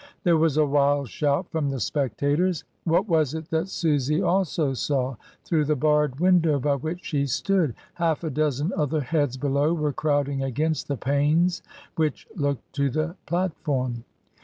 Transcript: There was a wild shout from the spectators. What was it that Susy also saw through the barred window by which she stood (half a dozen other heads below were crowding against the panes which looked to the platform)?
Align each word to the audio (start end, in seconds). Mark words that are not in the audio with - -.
There 0.23 0.35
was 0.37 0.57
a 0.57 0.65
wild 0.65 1.09
shout 1.09 1.51
from 1.51 1.69
the 1.69 1.79
spectators. 1.79 2.63
What 2.85 3.07
was 3.07 3.35
it 3.35 3.51
that 3.51 3.67
Susy 3.69 4.19
also 4.19 4.73
saw 4.73 5.15
through 5.45 5.65
the 5.65 5.75
barred 5.75 6.19
window 6.19 6.57
by 6.59 6.73
which 6.73 7.01
she 7.05 7.27
stood 7.27 7.75
(half 7.93 8.23
a 8.23 8.31
dozen 8.31 8.73
other 8.75 9.01
heads 9.01 9.37
below 9.37 9.75
were 9.75 9.93
crowding 9.93 10.41
against 10.41 10.87
the 10.87 10.97
panes 10.97 11.61
which 11.97 12.27
looked 12.35 12.73
to 12.73 12.89
the 12.89 13.15
platform)? 13.27 14.03